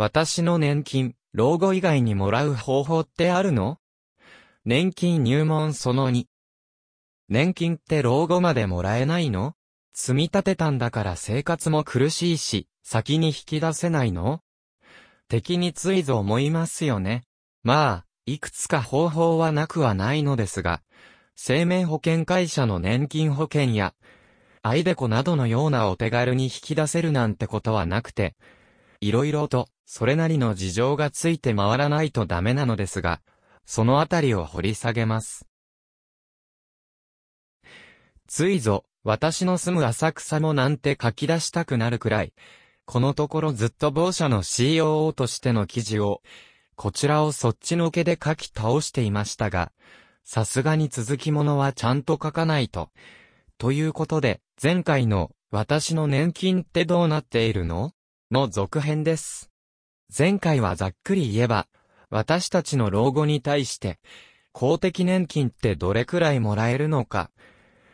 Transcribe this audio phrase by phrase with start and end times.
[0.00, 3.78] 私の年金、老後以外にもらう方法ってあるの？
[4.64, 6.26] 年金入門その2。
[7.28, 9.54] 年金って老後までもらえないの？
[9.92, 14.38] 積み立てたんだから生活も苦しいし、先に引き出せないの？
[15.26, 17.24] 敵についぞ思いますよね。
[17.64, 20.80] まあ、いくつか方法はなくはないのですが、
[21.34, 23.94] 生命保険会社の年金保険や、
[24.62, 28.36] アイデコなどのようなお手軽に引き出せるなんてことはなくて、
[29.00, 33.22] いろいろと、それなりの事情がついて回らないとダメなのですが、
[33.64, 35.46] そのあたりを掘り下げます。
[38.26, 42.34] ついぞ、私の住む浅草もなんて書き出したくなるくらい、
[42.84, 46.20] このところずっと某社の COO としての記事を、
[46.76, 49.72] こちらをそっちのけで書き倒していましたが、
[50.22, 52.90] さすがに続きものはちゃんと書かないと。
[53.56, 57.92] ということで、前回の私の年金ってどうなっているの？
[58.30, 59.50] の続編です。
[60.16, 61.66] 前回はざっくり言えば、
[62.10, 63.98] 私たちの老後に対して、
[64.52, 67.30] 公的年金ってどれくらいもらえるのか、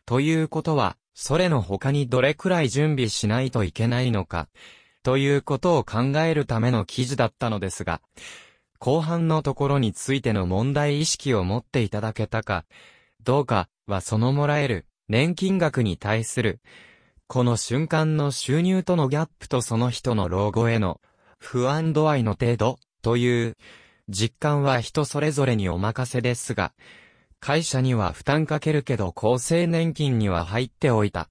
[0.07, 4.49] ということは、それの他にどれくらい準備しないといけないのか、
[5.03, 8.01] ということを考えるための記事だったのですが、
[8.79, 12.65] 後半のところについての問題意識を持っていただけたか、
[13.25, 16.61] どうかはそのもらえる年金額に対する、
[17.27, 21.01] この瞬間の収入とのギャップとその人の老後への
[21.39, 23.57] 不安度合いの程度という
[24.09, 26.73] 実感は人それぞれにお任せですが、
[27.41, 31.29] 会社には負担かけるけど厚生年金には入っておいた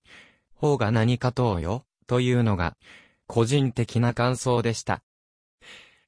[0.53, 2.75] 方が何かとよというのが
[3.27, 5.01] 個人的な感想でした。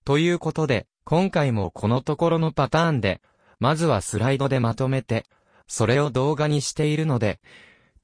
[0.03, 3.21] ということで、今回もこのところのパターンで、
[3.59, 5.25] まずはスライドでまとめて、
[5.67, 7.39] それを動画にしているので、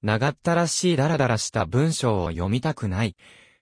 [0.02, 3.16] 長ったらしいダラダラした文章を読みたくない、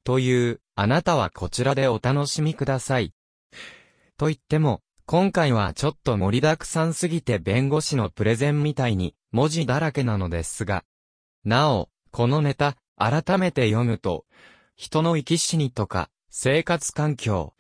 [0.06, 3.14] という、あなたはこちらでお楽しみください。
[4.16, 10.86] と言っても、今回はちょっと盛りだくさんすぎて弁護士のプレゼンみたいに文字だらけなのですが、
[11.44, 14.24] なお、このネタ、改めて読むと、
[14.78, 17.56] 人の生き死にとか、生活環境、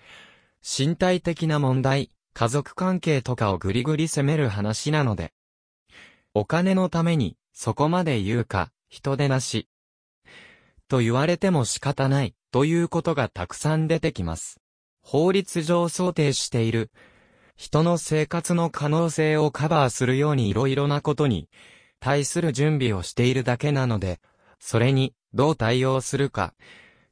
[0.63, 5.34] 身体的な問題、家族関係とかをぐりぐり責める話なので、
[6.34, 9.68] お金のために、そこまで言うか、人でなし。
[10.89, 14.59] と言われても仕方ない、ということがたくさん出てきます。
[15.01, 16.91] 法律上想定している、
[17.55, 21.47] 人の生活の可能性をカバーするように色々なことに、
[22.00, 24.19] 対する準備をしているだけなので、
[24.59, 26.55] それに、どう対応するか、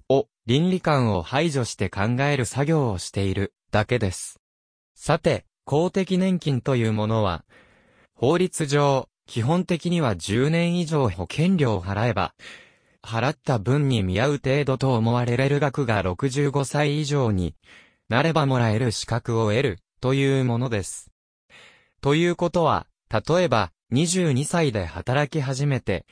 [0.10, 4.40] を、倫理観を排除して考える作業をしているだけです。
[4.96, 7.46] さて、公的年金というものは、
[8.16, 12.34] 法律上、基本的には10年以上保険料を払えば、
[13.08, 17.56] 払った分に見合う程度と思われる額が65歳以上に
[18.10, 21.10] なればもらえる資格を得るというものです。
[22.02, 26.06] ということは、例えば22歳で働き始めて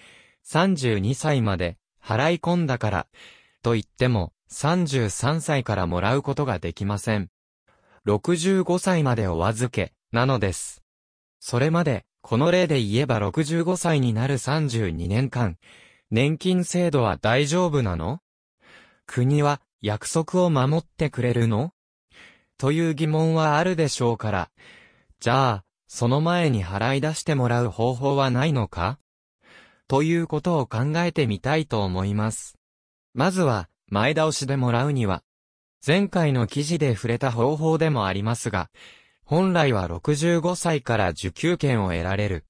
[0.48, 3.08] 32歳まで払い込んだから
[3.62, 7.30] と言っても、33歳からもらうことができません。
[8.08, 10.82] 65歳までお預け、なのです。
[11.42, 15.58] それまで、この例で言えば65歳になる32年間、
[16.12, 18.20] 年金制度は大丈夫なの？
[19.08, 21.72] 国は約束を守ってくれるの？
[22.58, 24.50] という疑問はあるでしょうから。
[25.20, 29.00] じゃあ、その前に払い出してもらう方法はないのか？
[29.88, 32.56] ということを考えてみたいと思います。
[33.14, 35.24] まずは、前倒しでもらうには、
[35.86, 38.70] 前回の記事で触れた方法でもありますが、
[39.24, 42.46] 本来は65歳から受給権を得られる、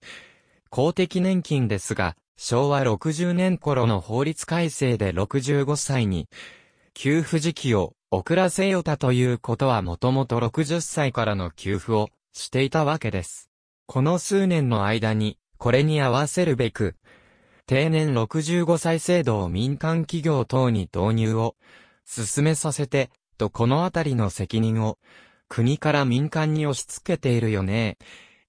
[0.70, 6.28] 公的年金ですが、昭和60年頃の法律改正で65歳に、
[6.94, 13.50] 給付時期を遅らせよたということはもともと60歳からの給付をしていたわけです。
[13.88, 16.96] この数年の間に、これに合わせるべく、
[17.68, 21.56] 定年65歳制度を民間企業等に導入を
[22.06, 24.98] 進めさせて、とこのあたりの責任を
[25.48, 27.98] 国から民間に押し付けているよね、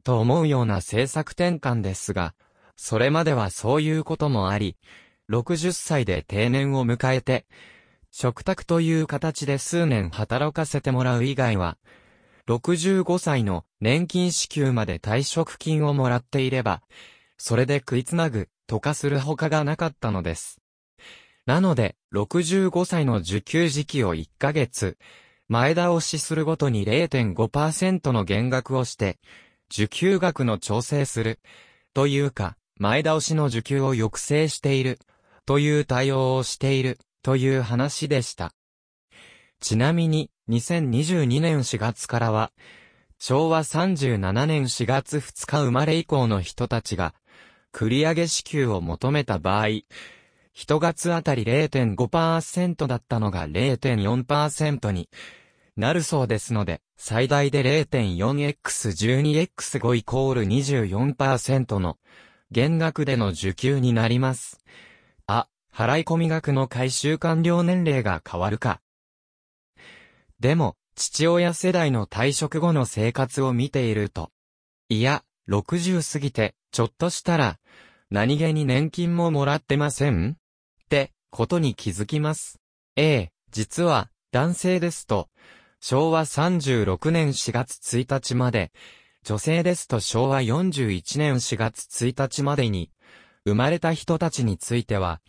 [0.05, 2.35] と思うような政策転換ですが、
[2.77, 4.77] それまではそういうこともあり、
[5.31, 7.47] 60歳で定年を迎えて、
[8.13, 11.79] 食卓という形で数年働かせてもらう以外は、
[12.49, 16.83] 65歳の年金支給まで退職金をもらっていれば、
[17.39, 20.61] それで食いつなぐとかするほかがなかったのです。
[21.45, 24.97] なので、65歳の受給時期を1ヶ月、
[25.49, 29.19] 前倒しするごとに0.5%の減額をして、
[29.73, 31.41] 受給額の調整する、
[31.95, 34.99] というか、前倒しの受給を抑制している、
[35.47, 38.53] という対応をしている、という話でした。
[39.61, 42.53] ちなみに、2022年4月からは、
[43.19, 47.15] 昭和37年4月2日生まれ以降の人たちが、
[47.73, 49.69] 繰上げ支給を求めた場合、
[50.53, 55.09] 一月あたり0.5%だったのが0.4%に
[55.77, 61.99] なるそうですので、最大で 0.4x12x5 イコール24%の
[62.57, 64.65] 減額での受給になります。
[65.27, 68.81] あ、払い込み額の回収完了年齢が変わるか。
[70.41, 74.31] でも、父親世代の退職後の生活を見ていると、
[74.89, 77.59] いや、60過ぎて、ちょっとしたら、
[78.09, 80.39] 何気に年金ももらってません？
[80.85, 82.59] って、ことに気づきます。
[82.97, 85.29] ええ、実は、男性ですと、
[85.83, 88.73] 昭和36年4月1日まで、
[89.29, 92.93] 女性ですと昭和41年4月1日までに、
[93.45, 95.21] 生まれた人たちについては、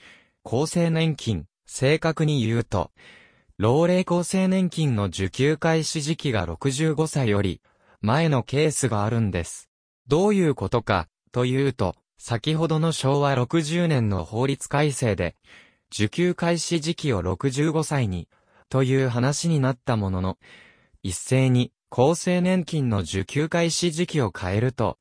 [0.45, 2.91] 厚生年金、正確に言うと、
[3.57, 7.59] 老齢厚生年金の受給開始時期が65歳より
[8.01, 9.67] 前のケースがあるんです。
[10.07, 15.35] どういうことか、というと、先ほどの昭和60年の法律改正で、
[15.91, 18.27] 受給開始時期を65歳に、
[18.69, 20.37] という話になったものの、
[21.01, 24.97] 一斉に厚生年金の受給開始時期を変えると、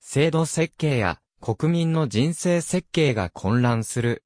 [0.00, 4.22] 制度設計や国民の人生設計が混乱する。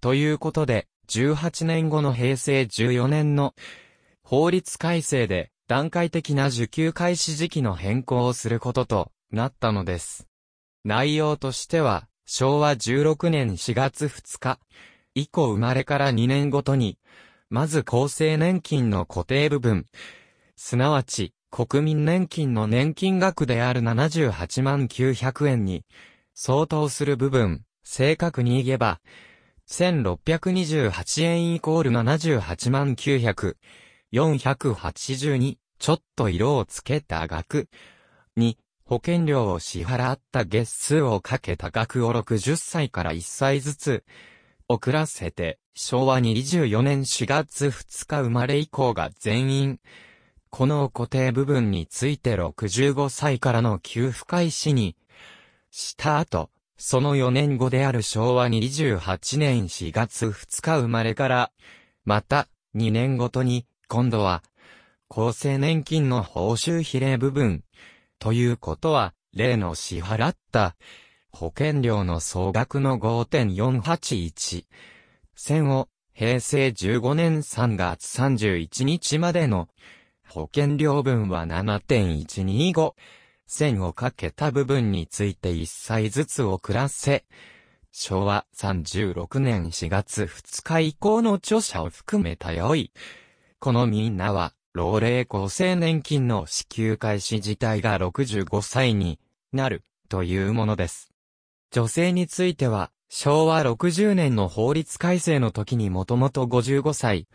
[0.00, 3.54] ということで、18年後の平成14年の
[4.22, 10.28] 法律改正で段階的な受給開始時期の変更をすることとなったのです。
[10.84, 14.58] 内容としては、昭和16年4月2日
[15.14, 16.98] 以降生まれから2年ごとに、
[17.48, 19.86] まず厚生年金の固定部分、
[20.56, 25.84] すなわち、国民年金の年金額である78万900円に、
[26.34, 29.00] 相当する部分、正確に言えば、
[29.68, 33.56] 1628円イコール78万900、
[34.12, 37.68] 482、ちょっと色をつけた額、
[38.36, 44.04] に、保険料を支払った月数をかけた額を60歳から1歳ずつ、
[44.68, 49.80] 遅らせて、昭和24年4月2日生まれ以降が全員、
[50.50, 54.96] この固定部分について65歳からの給付開始に、
[55.70, 61.52] した後、その4年後である昭和28年4月2日生まれから、
[62.04, 64.42] また、2年ごとに、今度は、
[65.08, 67.64] 厚生年金の報酬比例部分、
[68.18, 70.76] ということは、例の支払った
[71.30, 74.64] 保険料の総額の5.481
[75.34, 79.68] 線を平成15年3月31日までの
[80.28, 82.94] 保険料分は7.125
[83.46, 87.24] 線をかけた部分について1歳ずつ遅らせ、
[87.90, 92.92] 昭和36年4月2日以降の著者を含めたよい。
[93.58, 99.18] このみんなは、老齢厚生年金の支給開始自体が65歳に
[99.52, 101.10] なるというものです。
[101.72, 107.26] 女性については、昭和60年の法律改正の時にもともと55歳、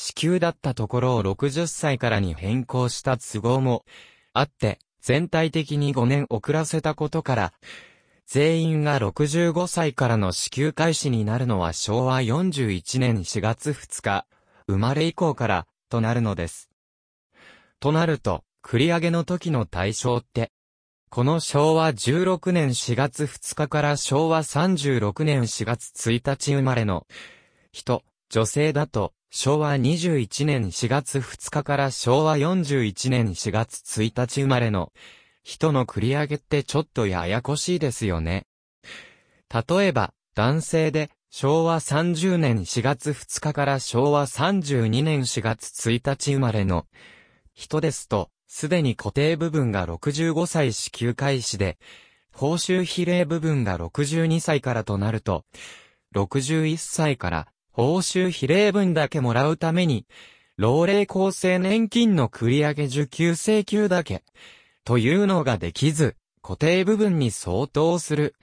[0.00, 3.84] 支給だったところを60歳からに変更した都合も
[4.32, 7.52] あって、全体的に5年遅らせたことから、
[8.24, 14.24] 全員が65歳からの支給開始になるのは昭和41年4月2日、
[14.68, 16.70] 生まれ以降から、となるのです。
[17.80, 20.52] となると、繰り上げの時の対象って、
[21.10, 27.04] この昭和16年4月2日から昭和36年4月1日生まれの
[27.72, 34.90] 人、女性だと、昭和21年4月2日から昭和41年4月1日生まれの
[35.42, 38.46] 人の繰り上げってちょっとややこしいですよね。
[39.52, 46.86] 例えば、男性で昭和30年4月2日から昭和32年4月1日生まれの
[47.54, 51.78] 人ですと、すでに固定部分が65歳支給開始で、
[52.32, 55.44] 報酬比例部分が62歳からとなると、
[56.14, 60.04] 61歳から報酬比例分だけもらうために、
[60.56, 64.24] 老齢厚生年金の繰上げ受給請求だけ、
[64.82, 68.34] というのができず、固定部分に相当する、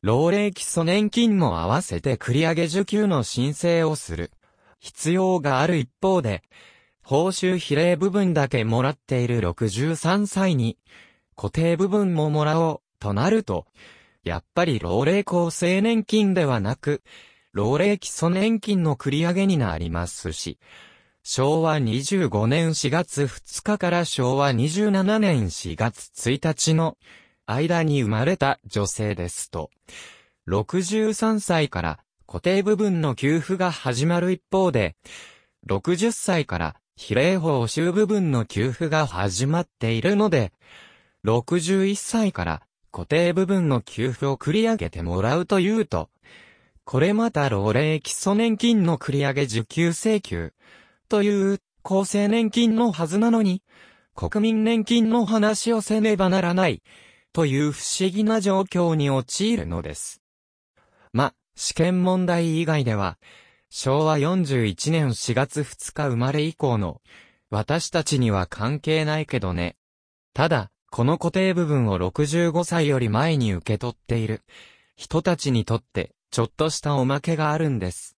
[0.00, 4.30] 老齢基礎年金も合わせて繰上げ受給の申請をする、
[4.78, 6.44] 必要がある一方で、
[7.02, 10.78] 報酬比例部分だけもらっている63歳に、
[11.34, 13.66] 固定部分ももらおう、となると、
[14.22, 17.02] やっぱり老齢厚生年金ではなく、
[17.52, 20.58] 老齢基礎年金の繰り上げになりますし、
[21.22, 26.96] 昭和25年4月2日から昭和27年4月1日の
[27.46, 29.70] 間に生まれた女性ですと、
[30.48, 34.96] 63歳から固定部分の給付が始まる一方で、
[35.66, 40.52] 60歳から比例報酬部分の給付が始まっているので、
[41.24, 42.62] 61歳から
[42.92, 46.10] 固定部分の給付を繰り上げてもらうというと、
[46.90, 50.54] これまた老齢基礎年金の繰り上げ受給請求
[51.10, 53.62] という厚生年金のはずなのに、
[54.14, 56.82] 国民年金の話をせねばならない
[57.34, 60.22] という不思議な状況に陥るのです。
[61.12, 63.18] ま、試験問題以外では、
[63.68, 67.02] 昭和41年4月2日生まれ以降の
[67.50, 69.76] 私たちには関係ないけどね。
[70.32, 74.40] ただ、この固定部分を65歳より前に受け取っている
[74.96, 78.16] 人たちにとってちょっとしたおまけがあるんです。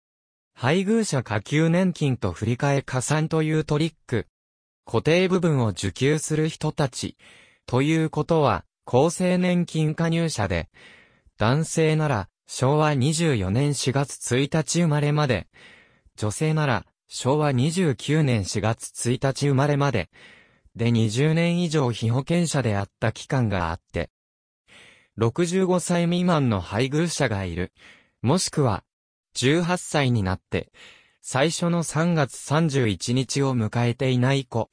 [0.54, 4.26] 配偶者下給年金と振り替え加算というトリック。
[4.84, 7.16] 固定部分を受給する人たち。
[7.66, 10.70] ということは、厚生年金加入者で、
[11.36, 15.46] 男性なら昭和24年4月1日生まれまで、
[16.16, 20.08] 女性なら昭和29年4月1日生まれまで、
[20.74, 24.10] で20年以上被保険者であった期間があって、
[25.18, 27.72] 65歳未満の配偶者がいる。
[28.20, 28.82] もしくは、
[29.36, 30.72] 18歳になって、
[31.22, 34.70] 最初の3月31日を迎えていない子、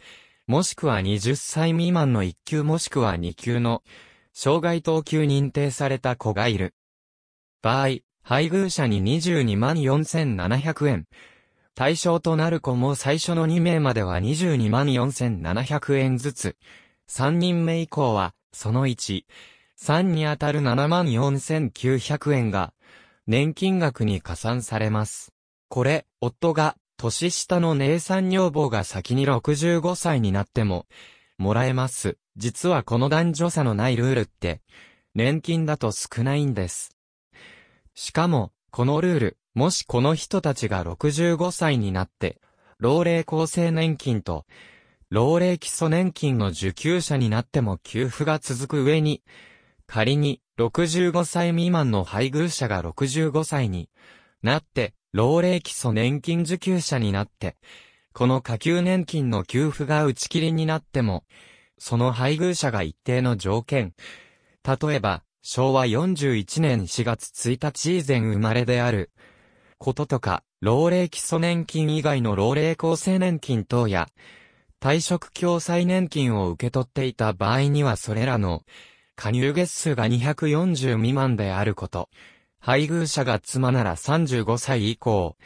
[0.48, 3.84] もしくは20歳未満の1級もしくは2級の、
[4.34, 6.74] 障害等級認定された子がいる。
[7.62, 11.08] 場合、配偶者に22万4700円。
[11.76, 16.58] 対象となる子も最初の2名までは22万4700円ずつ。
[17.10, 19.24] 3人目以降は、その1、
[19.80, 22.74] 3にあたる7万4900円が、
[23.28, 25.34] 年金額に加算されます。
[25.68, 30.86] これ、夫が、年下の姉さん女房が先に65歳になっても、
[31.40, 32.18] もらえます。
[32.38, 34.62] 実はこの男女差のないルールって、
[35.16, 36.96] 年金だと少ないんです。
[37.96, 42.40] しかも、このルール、もしこの人たちが65歳になって、
[42.78, 44.46] 老齢厚生年金と、
[45.10, 49.24] 老齢基礎年金の受給者になっても給付が続く上に、
[49.88, 53.90] 仮に65歳未満の配偶者が65歳に
[54.42, 57.56] なって、老齢基礎年金受給者になって、
[58.14, 61.24] この下給年金の給付が打ち切りになっても、
[61.78, 63.94] その配偶者が一定の条件、
[64.64, 69.12] 例えば、昭和41年4月1日以前生まれである、
[69.78, 74.08] こととか、老齢基礎年金以外の老齢厚生年金等や、
[74.82, 78.64] 退職共済年金を受け取っていた場合にはそれらの
[79.16, 82.10] 加入月数が240未満であること。
[82.60, 85.38] 配偶者が妻なら35歳以降、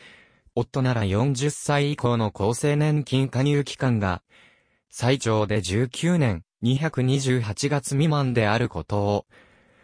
[0.55, 4.21] 夫なら40歳以降の厚生年金加入期間が、
[4.89, 9.25] 最長で19年228月未満であることを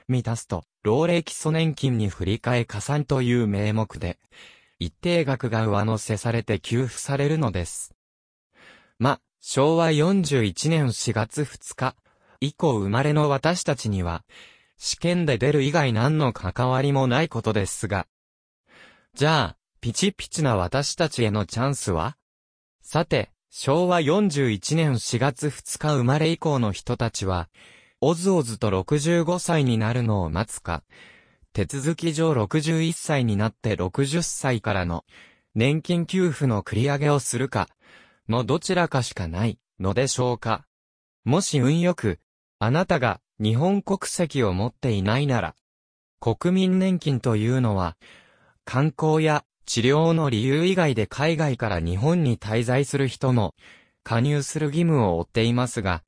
[0.07, 4.17] 満たすと、老齢基礎年金に振り替え加算という名目で、
[4.79, 7.93] 一定額が上乗せされて給付されるのです。
[8.99, 11.95] ま、昭和41年4月2日、
[12.45, 14.23] 以降生まれの私たちには、
[14.77, 18.07] 試験で出る以外何の関わりもないことですが。
[19.13, 22.17] じゃあ、ピチピチな私たちへのチャンスは？
[22.81, 27.49] さて、昭和41年4月2日生まれ以降の人たちは、
[28.01, 30.83] おずおずと65歳になるのを待つか、
[31.53, 35.05] 手続き上61歳になって60歳からの
[35.55, 37.69] 年金給付の繰り上げをするか、
[38.27, 40.65] のどちらかしかないのでしょうか。
[41.23, 42.19] もし運よく
[42.65, 45.55] あなたが日本国籍を持っていないなら、
[46.19, 47.95] 国民年金というのは、
[48.63, 53.53] 観光や治療の理由以外で海外から日本に滞在する人も
[54.03, 56.01] 加入する義務を負っていますが、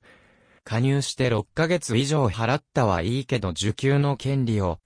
[0.64, 4.80] 加入して6ヶ月以上払ったはいいけど受給の権利を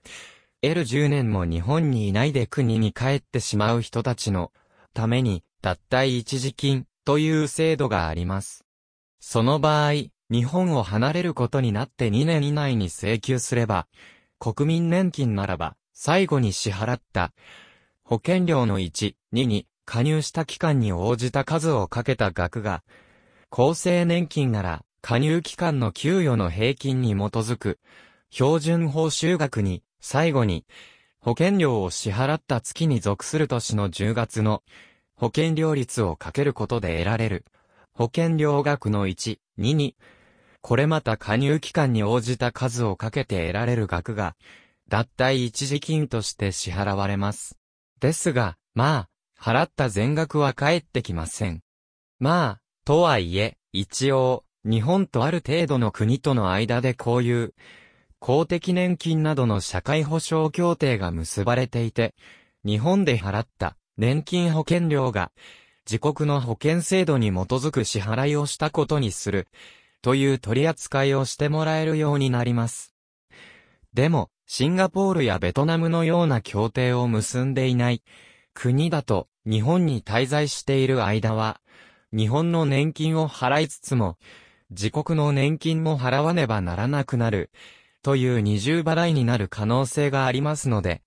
[0.62, 4.52] 得る10年も日本にいないで国に帰ってしまう人たちの
[4.94, 8.66] ために脱退一時金という制度があります。
[9.22, 9.94] その場合、
[10.32, 13.88] 日本を離れることになって2年以内に請求すれば、
[14.40, 17.34] 国民年金ならば、最後に支払った
[18.04, 22.82] 保険料の1、2に加入した期間に応じた数をかけた額が、
[23.52, 27.80] 厚生年金なら加入期間の給与の平均に基づく
[28.30, 30.66] 標準報酬額に最後に
[31.20, 34.64] 保険料を支払った月に属する年の10月の
[35.16, 37.46] 保険料率をかけることで得られる。
[37.94, 39.96] 保険料額の1、2に
[40.62, 44.36] これまた加入期間に応じた数をかけて得られる額が、
[44.88, 47.58] 脱退一時金として支払われます。
[48.00, 49.10] ですが、まあ、
[49.42, 51.62] 払った全額は返ってきません。
[52.20, 57.54] まあ、とはいえ、一応、日本とある程度の国との間でこういう、
[58.20, 62.14] 公的年金などの社会保障協定が結ばれていて、
[62.64, 65.32] 日本で払った年金保険料が、
[65.90, 69.48] 自国の保険制度に基づく支払いをしたことにする、
[70.02, 72.94] という取り扱いをしてもらえるようになります。
[73.94, 78.04] でも、シンガポールやベトナムのような協定を結んでいない
[78.54, 81.62] 国だと日本に滞在している間は、
[82.14, 84.18] 日本の年金を払いつつも、
[84.70, 87.50] 自国の年金も払わねばならなくなる、
[88.04, 91.02] という二重払いになる可能性がありますので、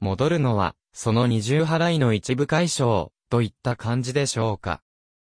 [0.00, 4.80] 戻るのは、その二重払いの一部解消、といった感じでしょうか。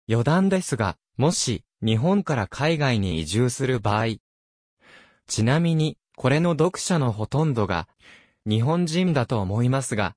[0.08, 4.16] 余談ですが、もし、日本から海外に移住する場合。
[5.26, 7.88] ちなみに、これの読者のほとんどが、
[8.46, 10.14] 日本人だと思いますが、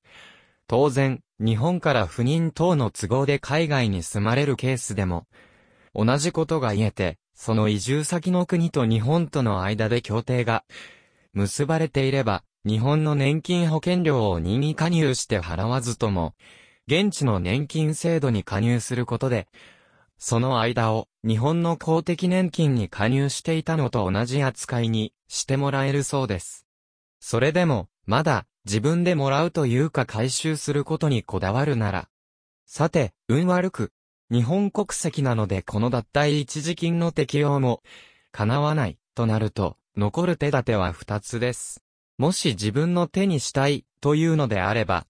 [0.67, 5.25] 当然、日本から不妊等の都合で海外に住まれるケースでも、
[5.95, 10.63] 同じことが言えて、その移住先の国と日本との間で協定が
[11.34, 16.34] 結ばれていれば、日本の年金保険料を任意加入して払わずとも、
[16.88, 19.48] 現地の年金制度に加入することで、
[20.17, 26.65] その間を日本の公的年金に加入していたのと同じ扱いにしてもらえるそうです。
[27.19, 32.10] それでも、まだ自分でもらうというか回収することにこだわるなら。
[32.65, 33.91] さて、運悪く、
[34.31, 37.84] 日本国籍なのでこの脱退一時金の適用も、
[38.31, 41.84] 叶わない、となると、残る手立ては二つです。
[42.17, 45.05] もし自分の手にしたい、というのであれば、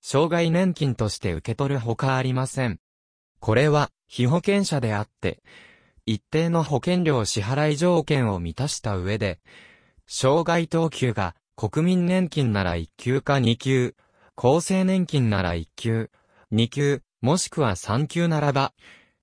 [0.00, 2.80] 障害年金として受け取るほかありません。
[3.46, 5.40] これは、被保険者であって、
[6.04, 9.38] 一定の保険料支払い条件を満たした上で、
[10.08, 13.94] 障害等級が国民年金なら1級か2級、
[14.34, 16.10] 厚生年金なら1級、
[16.50, 18.72] 2級、もしくは3級ならば、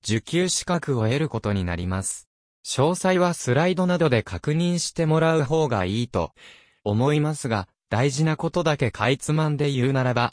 [0.05, 2.29] 受給資格を得ることになります。
[2.65, 6.31] 詳細はスライドなどで確認してもらう方がいいと
[6.85, 10.31] 思いますが、大事なことだけかいつまんで言うならば、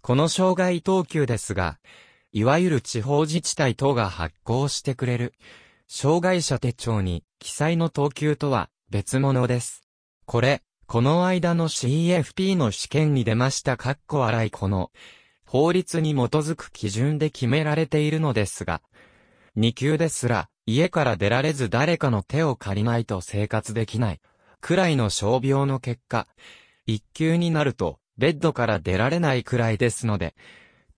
[0.00, 1.78] この障害等級ですが、
[2.32, 5.34] いわゆる地方自治体等が発行してくれる、
[5.86, 9.82] 障害者手帳に記載の等級とは別物です。
[10.26, 14.90] これ、この間の CFP の試験に出ましたかっこ笑いこの、
[15.46, 18.82] 法律に基づく基準で決められているのですが、
[19.56, 24.20] 2級ですら、家から出られず誰かの手を借りないと生活できない、
[24.60, 26.26] くらいの傷病の結果、
[26.86, 30.34] 1級になると、ベッドから出られないくらいですので、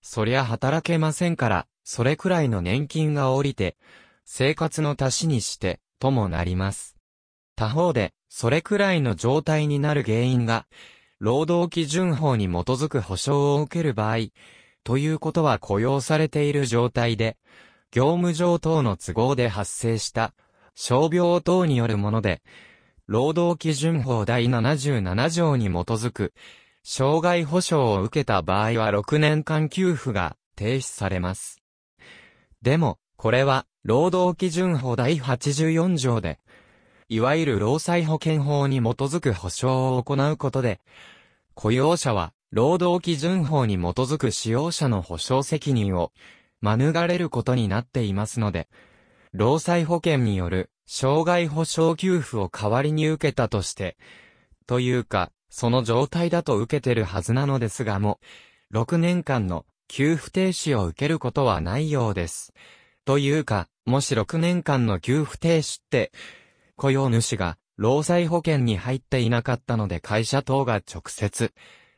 [0.01, 3.77] そりゃ働けませんから、それくらいの年金が降りて、
[4.25, 6.95] 生活の足しにして、ともなります。
[7.55, 10.65] 他方で、それくらいの状態になる原因が、
[11.19, 14.17] 労働基準法に基づく保障を受ける場合、
[14.83, 17.37] ということは雇用されている状態で、
[17.91, 20.33] 業務上等の都合で発生した、
[20.73, 22.41] 傷病等によるもので、
[23.05, 26.33] 労働基準法第77条に基づく、
[26.83, 31.61] 障害保障を受けた場合は6年間給付が停止されます。
[32.61, 36.39] でも、これは、労働基準法第84条で、
[37.07, 40.79] いわゆる労災保険法に基づく保障を行うことで、
[41.53, 46.11] 雇用者は、労働基準法に基づく使用者の保障責任を
[46.61, 48.67] 免れることになっていますので、
[49.33, 53.97] 労災保険による障害保障給付を代わりに受けたとして、
[54.67, 58.19] というか、その状態だと受けてるはずなのですがも、
[58.73, 62.53] 6年間の給付停止を受けることはないようです。
[63.03, 66.13] というか、もし6年間の給付停止って、
[66.77, 71.53] 雇用主が労災保険に入っていなかったので会社等が直接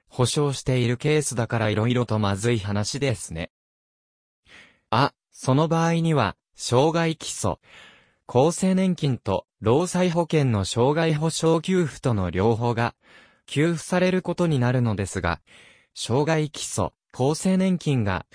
[0.08, 3.52] 保証しているケースだから色々とまずい話ですね。
[4.90, 7.58] あ、その場合には、障害基礎、
[8.26, 12.96] 厚生年金と労災保険の障害保障給付との両方が
[13.46, 15.42] 給付されることになるのですが、
[15.96, 18.26] 障害基礎、厚生年金が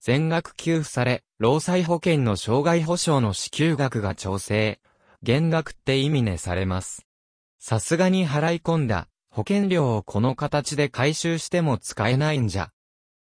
[0.00, 4.80] 全額給付され、労災保険の障害保障の支給額が調整、
[5.22, 7.06] 減額って意味ねされます。
[7.58, 12.70] さすがに払い込んだ保険料をこの形で回収しても使えないんじゃ。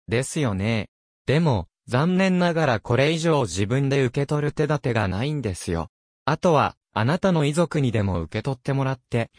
[0.08, 0.90] ですよね。
[1.26, 5.88] でも、残念ながらこれ以上自分で受け取る手立てがないんですよ。
[6.24, 9.30] あとは、あなたの遺族にでも受け取ってもらって、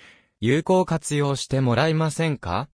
[0.41, 2.67] 有効活用してもらえませんか？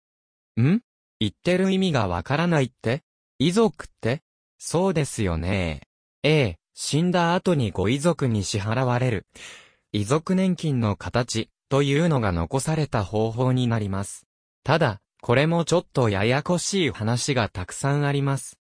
[0.59, 0.81] ん？
[1.19, 3.03] 言ってる意味がわからないって？
[3.37, 4.21] 遺族って？
[4.57, 5.81] そうですよね。
[6.23, 9.27] ええ、死んだ後にご遺族に支払われる。
[9.91, 14.25] 遺族年金の形というのが残された方法になります。
[14.63, 18.57] ただ、これもちょっとややこしい話がたくさんあります。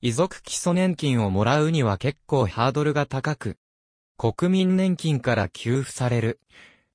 [0.00, 3.56] 遺族基礎年金をもらうには結構ハードルが高く、
[4.16, 6.40] 国民年金から給付される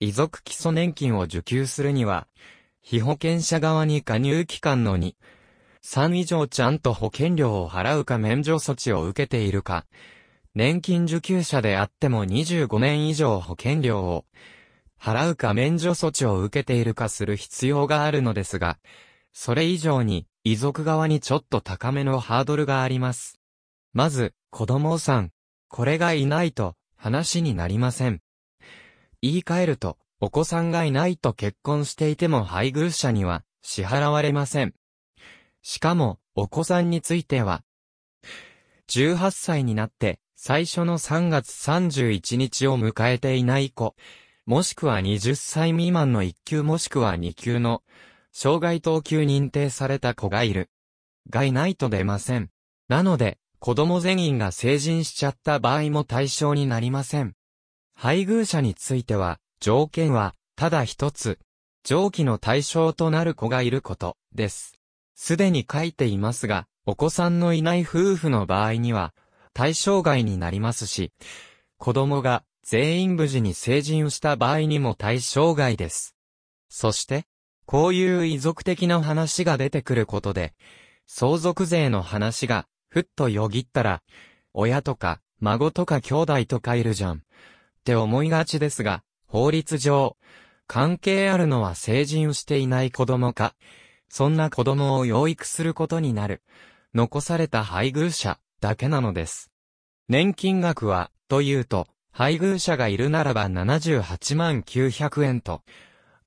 [0.03, 2.27] 遺族基礎年金を受給するには、
[2.81, 5.15] 被保険者側に加入期間の2、
[5.81, 9.85] 3以上ちゃんと保険料を払うか免除措置を受けているか、
[10.55, 14.25] 年金受給者であっても25年以上保険料を
[14.99, 18.79] 払うか免除措置を受けているかする必要があるのですが、
[19.31, 23.39] それ以上に遺族側にちょっと高めのハードルがあります。
[23.93, 25.31] まず、子供さん、
[25.69, 28.22] これがいないと話になりません。
[29.23, 34.73] 言い換えると、お子さんがいないと結婚していても配偶者には支払われません。
[35.61, 37.63] しかも、お子さんについては、
[38.89, 43.95] 18歳になって最初の3月31日を迎えていない子、
[44.45, 47.81] もしくは20歳未満の1級もしくは2級の、
[48.33, 50.69] 障害等級認定された子がいる。
[51.29, 52.49] がいないと出ません。
[52.89, 57.35] なので、子供全員が成人しちゃった場合も対象になりません。
[57.95, 61.39] 配偶者については、条件は、ただ一つ、
[61.83, 64.73] 上記の対象となる子がいること、です。
[65.15, 69.13] すでに書いていますが、お子さんのいない夫婦の場合には、
[69.53, 71.11] 対象外になりますし、
[71.77, 76.15] 子供が全員無事に成人した場合にも対象外です。
[76.69, 77.25] そして、
[77.65, 80.53] こういう遺族的な話が出てくることで、
[81.07, 84.01] 相続税の話が、ふっとよぎったら、
[84.53, 87.23] 親とか、孫とか兄弟とかいるじゃん。
[87.83, 90.15] って思いがちですが、法律上、
[90.67, 93.55] 関係あるのは成人していない子供か、
[94.07, 96.41] そんな子供を養育することになる、
[96.93, 99.51] 残された配偶者、だけなのです。
[100.07, 105.61] 年金額は、というと、配偶者がいるならば78万900円と、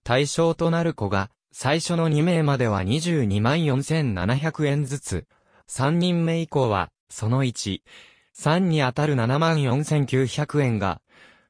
[0.05, 5.27] 対象となる子が、最初の2名までは22万4700円ずつ、
[5.71, 7.81] 3人目以降は、その1、
[8.39, 11.01] 3に当たる7万4900円が、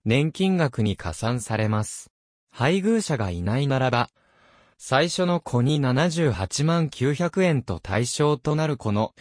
[0.07, 2.13] 年金額に加算されます。
[2.53, 4.09] 配偶者がいないならば、
[4.79, 9.15] 最初の子に78万900円と対象となる子の、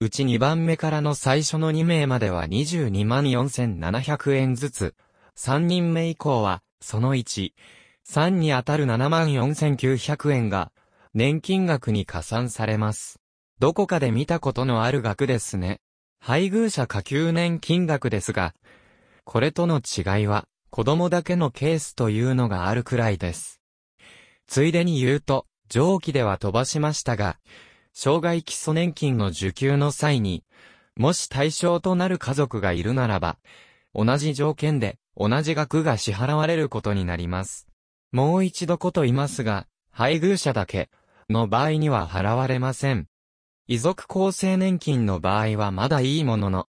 [0.00, 4.94] うち2番目からの最初の2名までは22万4700円ずつ、
[5.38, 7.52] 3人目以降は、その1、
[8.10, 10.72] 3に当たる7万4900円が、
[11.14, 13.20] 年金額に加算されます。
[13.60, 15.78] どこかで見たことのある額ですね。
[16.18, 18.54] 配偶者下給年金額ですが、
[19.26, 23.60] これとの違いは、子供だけのケースというのがあるくらいです。
[24.46, 27.36] ついでに言うと、上記では飛ばしましたが、
[27.92, 30.44] 障害基礎年金の受給の際に、
[30.94, 33.36] もし対象となる家族がいるならば、
[33.96, 37.66] 同じ条件で同じ額が支払われることになります。
[38.12, 40.88] もう一度こと言いますが、配偶者だけ
[41.28, 43.08] の場合には払われません。
[43.66, 46.68] 遺族厚生年金の場合はまだいいものの、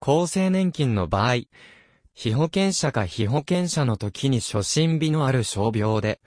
[0.00, 1.42] 厚生年金の場合、
[2.14, 6.20] 被保険者か被保険者の時に初診日のある傷病で、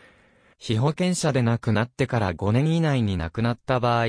[0.57, 4.05] 被保険者で亡くなってから5年以内に亡くなった場合、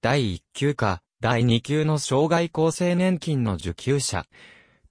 [0.00, 4.26] 第1級か第2級の障害厚生年金の受給者、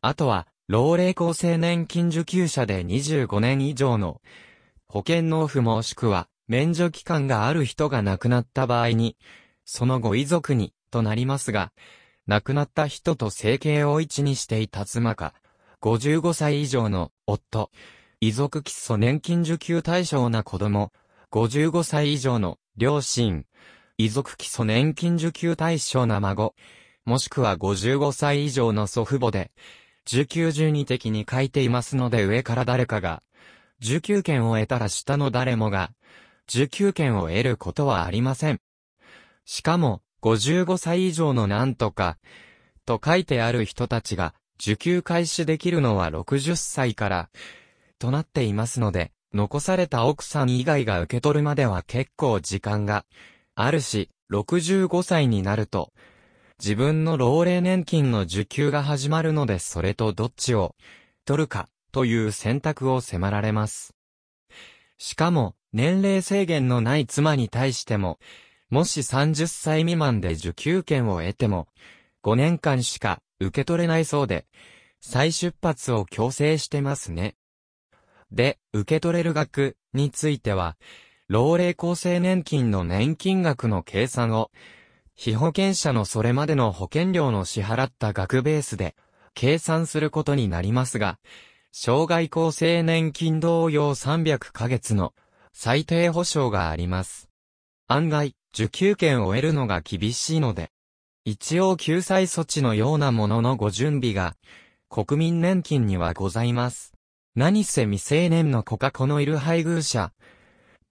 [0.02, 4.20] あとは、老齢厚生年金受給者で25年以上の
[4.88, 9.18] 保険納付もしくは免除期間がある人が亡くなった場合に、
[9.66, 11.72] そのご遺族に、となりますが、
[12.28, 15.34] 亡くなった人と生計を一にしていた妻か、
[15.82, 17.72] 55歳以上の夫、
[18.20, 20.92] 遺族基礎年金受給対象な子供、
[21.32, 23.46] 55歳以上の両親、
[23.98, 26.56] 遺族基礎年金受給対象な孫、
[27.06, 29.52] もしくは55歳以上の祖父母で、
[30.08, 33.22] 受給順に的に書いていますので上から誰かが、
[33.82, 35.92] 受給権を得たら下の誰もが、
[36.48, 38.60] 受給権を得ることはありません。
[39.46, 42.18] しかも、55歳以上のなんとか、
[42.86, 47.30] と書いてある人たちが、受給開始できるのは60歳から、
[48.00, 53.06] となっていますので、残された奥さん以外が受け取るまでは結構時間が
[53.56, 55.92] あるし、65歳になると、
[56.60, 60.76] 自分の老齢年金の受給が始まるのでそれとどっちを
[61.26, 63.94] 取るかという選択を迫られます。
[64.98, 68.20] しかも、年齢制限のない妻に対しても、
[68.70, 71.68] もし30歳未満で受給権を得ても、
[72.24, 74.46] 5年間しか受け取れないそうで、
[75.02, 77.36] 再出発を強制してますね。
[78.32, 80.78] で、受け取れる額については、
[81.28, 84.52] 老齢厚生年金の年金額の計算を、
[85.16, 88.96] 被保険者のそれまでの保険料の支払った額ベースで、
[89.34, 91.20] 計算することになりますが、
[91.72, 95.14] 障害厚生年金同様300ヶ月の
[95.52, 97.30] 最低保障があります。
[97.88, 100.72] 案外、受給権を得るのが厳しいので、
[101.28, 104.36] 一応救済措置のようなもののご準備が、
[104.90, 106.94] 国民年金にはございます。
[107.36, 110.12] 何せ未成年の子か子のいる配偶者。、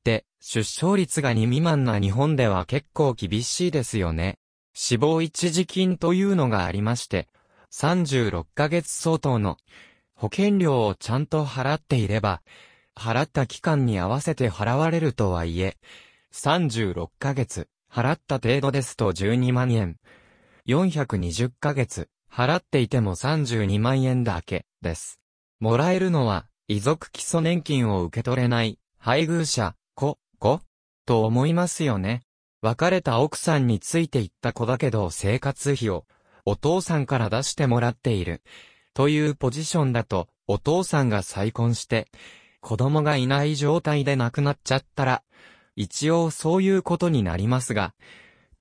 [0.02, 4.38] で出生率が2未満な日本では結構厳しいですよね。
[4.74, 7.28] 死亡一時金というのがありまして、
[7.70, 9.56] 36ヶ月相当の
[10.16, 12.42] 保険料をちゃんと払っていれば、
[12.96, 15.76] 払った期間に合わせて払われるとはいえ、
[16.32, 19.96] 36ヶ月、払った程度ですと12万円。
[20.66, 25.20] 420ヶ月、払っていても32万円だけ、です。
[25.60, 30.62] もらえるのは、遺族基礎年金を受け取れない、配偶者、子、子？
[31.04, 32.22] と思いますよね。
[32.62, 36.06] 別れた奥さんについていった子だけど生活費を、
[36.46, 38.40] お父さんから出してもらっている。
[38.94, 42.08] というポジションだと、お父さんが再婚して、
[42.62, 45.22] 子供がいない状態で亡くなっちゃったら、
[45.76, 47.92] 一応そういうことになりますが、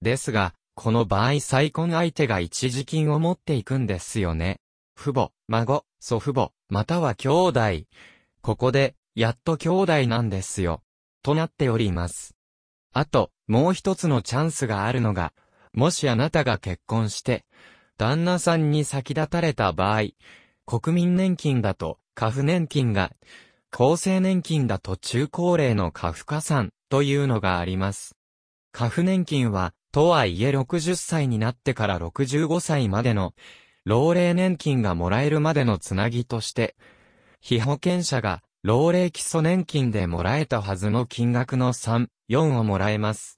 [0.01, 4.59] ですが、この場合再婚相手が一時金を持っていくんですよね。
[4.95, 7.61] 父母、孫、祖父母、または兄弟。
[8.41, 10.81] ここで、やっと兄弟なんですよ。
[11.21, 12.35] となっております。
[12.91, 15.33] あと、もう一つのチャンスがあるのが、
[15.73, 17.45] もしあなたが結婚して、
[17.97, 20.09] 旦那さんに先立たれた場合、
[20.65, 23.11] 国民年金だと、家父年金が、
[23.71, 28.15] 厚生年金だと中高齢の家父加算というのがあります。
[28.71, 33.35] 家父年金は、とはいえ60歳になってから65歳までの、
[33.85, 36.75] 老齢年金がもらえるまでのつなぎとして、
[37.41, 43.37] 被保険者が、老齢基礎年金でもらえたはずの金額の3、4をもらえます。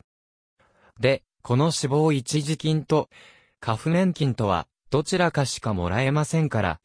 [0.97, 3.09] で、この死亡一時金と、
[3.59, 6.79] 家父年金とは、どちらかしかもらえませんから、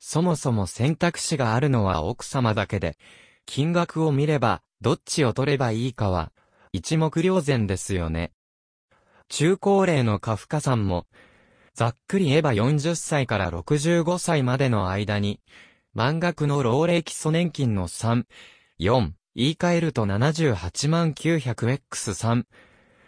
[0.00, 2.98] そもそも選択肢があるのは奥様だけで、
[3.46, 6.32] 金額を見れば、どっちを取ればいいかは、
[6.72, 8.32] 一目瞭然ですよね。
[9.34, 11.06] 中高齢の家父加算も、
[11.72, 15.40] ざっくり言えば40歳から65歳までの間に、
[15.94, 18.24] 満額の老齢基礎年金の3、
[18.78, 22.44] 4、言い換えると78万 900X3、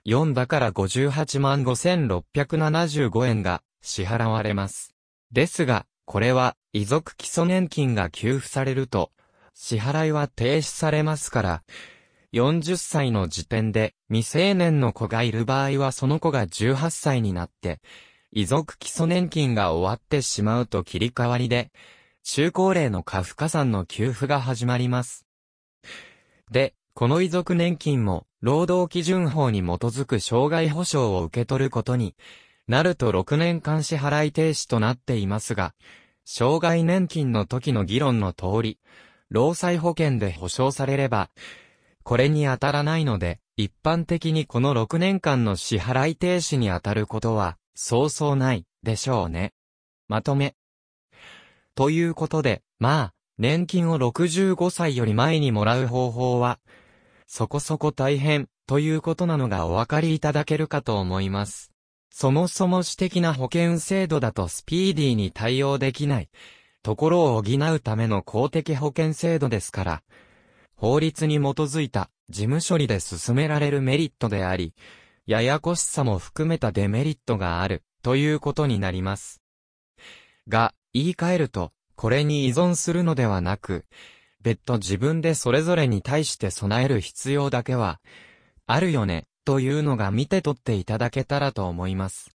[0.07, 4.95] 4だから58万5675円が支払われます。
[5.31, 9.13] ですが、これは遺族基礎年金が給付されると、
[9.53, 11.63] 支払いは停止されますから、
[12.35, 17.81] 40歳の時点で未成年の子がいる場合はその子が18歳になって、
[18.33, 21.71] 遺族基礎年金が終わってしまうと切り替わりで、
[22.25, 25.27] 中高齢の家父加算の給付が始まります。
[26.51, 32.17] で、この遺族年金も、労働基準法に基づく障害保障を受け取ることに
[32.67, 35.73] なると6年間支払い停止となっていますが、
[36.25, 38.81] 障害年金の時の議論の通り、
[39.31, 41.31] 労災保険で保障されれば、
[42.05, 49.55] これに当たらないので、一般的にこの6年間の支払い停止に当たることは、そうそうない、でしょうね。
[50.07, 50.55] まとめ。
[51.75, 56.61] ということで、まあ、年金を65歳より前にもらう方法は、
[57.27, 61.73] そこそこ大変、ということなのがお分かりいただけるかと思います。
[62.11, 66.29] そもそも私的な保険制度だとスピーディーに対応できない、
[66.83, 70.03] ところを補うための公的保険制度ですから、
[70.85, 74.75] 法律に基づいた事務処理で進められるメリットであり、
[75.25, 79.41] ややこしさも含めたデメリットがある、ということになります。
[80.47, 83.87] が、言い換えると、これに依存するのではなく、
[84.43, 87.99] 別途自分でそれぞれに対して備える必要だけは、
[88.67, 92.34] あるよね、というのが見て取っていただけたらと思います。